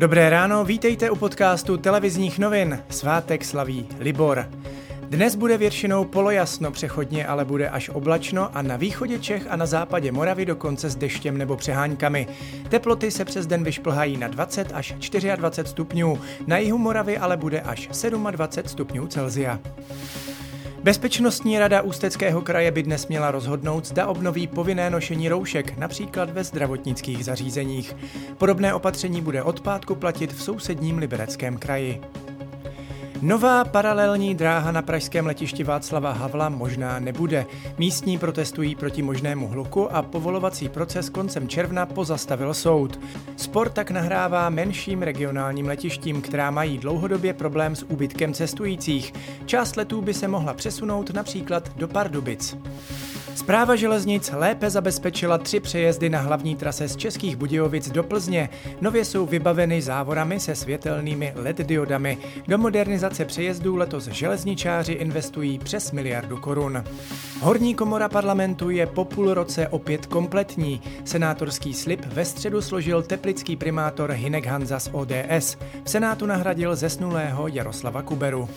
Dobré 0.00 0.30
ráno, 0.30 0.64
vítejte 0.64 1.10
u 1.10 1.16
podcastu 1.16 1.76
televizních 1.76 2.38
novin. 2.38 2.82
Svátek 2.88 3.44
slaví 3.44 3.88
Libor. 3.98 4.48
Dnes 5.02 5.34
bude 5.34 5.58
většinou 5.58 6.04
polojasno, 6.04 6.70
přechodně 6.70 7.26
ale 7.26 7.44
bude 7.44 7.68
až 7.68 7.88
oblačno 7.88 8.56
a 8.56 8.62
na 8.62 8.76
východě 8.76 9.18
Čech 9.18 9.46
a 9.50 9.56
na 9.56 9.66
západě 9.66 10.12
Moravy 10.12 10.46
dokonce 10.46 10.90
s 10.90 10.96
deštěm 10.96 11.38
nebo 11.38 11.56
přeháňkami. 11.56 12.26
Teploty 12.68 13.10
se 13.10 13.24
přes 13.24 13.46
den 13.46 13.64
vyšplhají 13.64 14.16
na 14.16 14.28
20 14.28 14.72
až 14.72 14.94
24 15.36 15.70
stupňů, 15.70 16.20
na 16.46 16.58
jihu 16.58 16.78
Moravy 16.78 17.18
ale 17.18 17.36
bude 17.36 17.60
až 17.60 17.88
27 18.30 18.68
stupňů 18.68 19.06
Celzia. 19.06 19.58
Bezpečnostní 20.82 21.58
rada 21.58 21.82
Ústeckého 21.82 22.42
kraje 22.42 22.70
by 22.70 22.82
dnes 22.82 23.08
měla 23.08 23.30
rozhodnout, 23.30 23.86
zda 23.86 24.06
obnoví 24.06 24.46
povinné 24.46 24.90
nošení 24.90 25.28
roušek, 25.28 25.78
například 25.78 26.30
ve 26.30 26.44
zdravotnických 26.44 27.24
zařízeních. 27.24 27.96
Podobné 28.38 28.74
opatření 28.74 29.20
bude 29.20 29.42
od 29.42 29.60
pátku 29.60 29.94
platit 29.94 30.32
v 30.32 30.42
sousedním 30.42 30.98
libereckém 30.98 31.58
kraji. 31.58 32.00
Nová 33.22 33.64
paralelní 33.64 34.34
dráha 34.34 34.72
na 34.72 34.82
pražském 34.82 35.26
letišti 35.26 35.64
Václava 35.64 36.12
Havla 36.12 36.48
možná 36.48 36.98
nebude. 36.98 37.46
Místní 37.78 38.18
protestují 38.18 38.74
proti 38.74 39.02
možnému 39.02 39.48
hluku 39.48 39.94
a 39.94 40.02
povolovací 40.02 40.68
proces 40.68 41.08
koncem 41.08 41.48
června 41.48 41.86
pozastavil 41.86 42.54
soud. 42.54 43.00
Sport 43.36 43.72
tak 43.72 43.90
nahrává 43.90 44.50
menším 44.50 45.02
regionálním 45.02 45.66
letištím, 45.66 46.22
která 46.22 46.50
mají 46.50 46.78
dlouhodobě 46.78 47.34
problém 47.34 47.76
s 47.76 47.82
úbytkem 47.82 48.32
cestujících. 48.32 49.12
Část 49.46 49.76
letů 49.76 50.02
by 50.02 50.14
se 50.14 50.28
mohla 50.28 50.54
přesunout 50.54 51.10
například 51.10 51.76
do 51.76 51.88
Pardubic. 51.88 52.56
Zpráva 53.34 53.76
železnic 53.76 54.30
lépe 54.34 54.70
zabezpečila 54.70 55.38
tři 55.38 55.60
přejezdy 55.60 56.10
na 56.10 56.20
hlavní 56.20 56.56
trase 56.56 56.88
z 56.88 56.96
Českých 56.96 57.36
Budějovic 57.36 57.90
do 57.90 58.02
Plzně. 58.02 58.48
Nově 58.80 59.04
jsou 59.04 59.26
vybaveny 59.26 59.82
závorami 59.82 60.40
se 60.40 60.54
světelnými 60.54 61.32
LED 61.36 61.56
diodami. 61.56 62.18
Do 62.48 62.58
modernizace 62.58 63.24
přejezdů 63.24 63.76
letos 63.76 64.06
železničáři 64.06 64.92
investují 64.92 65.58
přes 65.58 65.92
miliardu 65.92 66.36
korun. 66.36 66.84
Horní 67.40 67.74
komora 67.74 68.08
parlamentu 68.08 68.70
je 68.70 68.86
po 68.86 69.04
půl 69.04 69.34
roce 69.34 69.68
opět 69.68 70.06
kompletní. 70.06 70.80
Senátorský 71.04 71.74
slib 71.74 72.06
ve 72.06 72.24
středu 72.24 72.62
složil 72.62 73.02
teplický 73.02 73.56
primátor 73.56 74.10
Hinek 74.10 74.46
Hanza 74.46 74.78
z 74.78 74.90
ODS. 74.92 75.56
V 75.84 75.90
Senátu 75.90 76.26
nahradil 76.26 76.76
zesnulého 76.76 77.48
Jaroslava 77.48 78.02
Kuberu. 78.02 78.48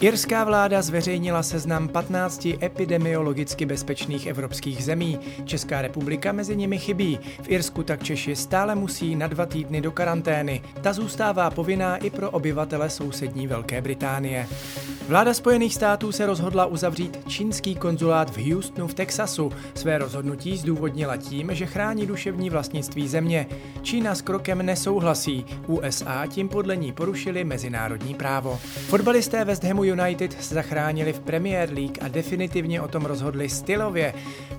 Irská 0.00 0.44
vláda 0.44 0.82
zveřejnila 0.82 1.42
seznam 1.42 1.88
15 1.88 2.46
epidemiologicky 2.62 3.66
bezpečných 3.66 4.09
evropských 4.18 4.84
zemí. 4.84 5.18
Česká 5.44 5.82
republika 5.82 6.32
mezi 6.32 6.56
nimi 6.56 6.78
chybí. 6.78 7.18
V 7.42 7.48
Irsku 7.48 7.82
tak 7.82 8.02
Češi 8.02 8.36
stále 8.36 8.74
musí 8.74 9.16
na 9.16 9.26
dva 9.26 9.46
týdny 9.46 9.80
do 9.80 9.92
karantény. 9.92 10.62
Ta 10.80 10.92
zůstává 10.92 11.50
povinná 11.50 11.96
i 11.96 12.10
pro 12.10 12.30
obyvatele 12.30 12.90
sousední 12.90 13.46
Velké 13.46 13.80
Británie. 13.82 14.46
Vláda 15.08 15.34
Spojených 15.34 15.74
států 15.74 16.12
se 16.12 16.26
rozhodla 16.26 16.66
uzavřít 16.66 17.18
čínský 17.28 17.74
konzulát 17.74 18.36
v 18.36 18.52
Houstonu 18.52 18.88
v 18.88 18.94
Texasu. 18.94 19.52
Své 19.74 19.98
rozhodnutí 19.98 20.56
zdůvodnila 20.56 21.16
tím, 21.16 21.54
že 21.54 21.66
chrání 21.66 22.06
duševní 22.06 22.50
vlastnictví 22.50 23.08
země. 23.08 23.46
Čína 23.82 24.14
s 24.14 24.22
krokem 24.22 24.66
nesouhlasí. 24.66 25.44
USA 25.66 26.26
tím 26.26 26.48
podle 26.48 26.76
ní 26.76 26.92
porušili 26.92 27.44
mezinárodní 27.44 28.14
právo. 28.14 28.60
Fotbalisté 28.88 29.44
West 29.44 29.64
Hamu 29.64 29.84
United 29.84 30.42
se 30.42 30.54
zachránili 30.54 31.12
v 31.12 31.20
Premier 31.20 31.72
League 31.72 31.98
a 32.00 32.08
definitivně 32.08 32.80
o 32.80 32.88
tom 32.88 33.04
rozhodli 33.04 33.48
stylově. 33.48 33.99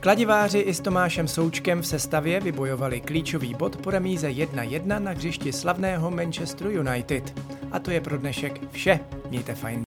Kladiváři 0.00 0.58
i 0.58 0.74
s 0.74 0.80
Tomášem 0.80 1.28
Součkem 1.28 1.82
v 1.82 1.86
sestavě 1.86 2.40
vybojovali 2.40 3.00
klíčový 3.00 3.54
bod 3.54 3.76
po 3.76 3.90
remíze 3.90 4.28
1-1 4.28 5.02
na 5.02 5.10
hřišti 5.10 5.52
slavného 5.52 6.10
Manchester 6.10 6.66
United. 6.66 7.40
A 7.72 7.78
to 7.78 7.90
je 7.90 8.00
pro 8.00 8.18
dnešek 8.18 8.60
vše. 8.70 9.00
Mějte 9.30 9.54
fajn 9.54 9.78